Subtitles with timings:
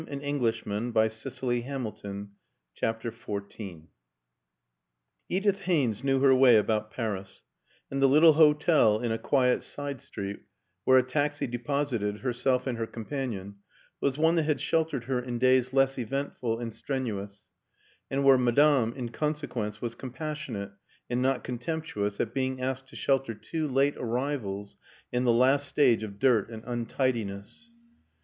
[0.07, 2.27] and he almost looked round for Griselda.
[2.73, 3.85] CHAPTER XIV
[5.29, 7.43] EDITH HAYNES knew her way about Paris;
[7.91, 10.39] and the little hotel in a quiet side street,
[10.85, 13.57] where a taxi deposited herself and her companion,
[13.99, 17.45] was one that had sheltered her in days less eventful and strenuous,
[18.09, 20.71] and where Ma dame, in consequence, was compassionate
[21.11, 24.77] and not contemptuous at being asked to shelter two late arrivals
[25.11, 27.69] in the last stage of dirt and untidiness.